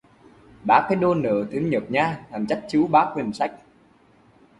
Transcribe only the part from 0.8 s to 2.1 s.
cái đồ nớ để thêm nhớp